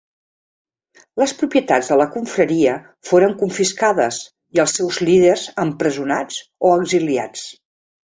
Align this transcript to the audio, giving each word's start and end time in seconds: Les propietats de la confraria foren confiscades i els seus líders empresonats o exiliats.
Les 1.21 1.33
propietats 1.41 1.89
de 1.91 1.97
la 1.99 2.07
confraria 2.15 2.73
foren 3.09 3.35
confiscades 3.41 4.17
i 4.59 4.63
els 4.63 4.73
seus 4.79 4.97
líders 5.11 5.45
empresonats 5.65 6.41
o 6.71 6.73
exiliats. 6.79 7.45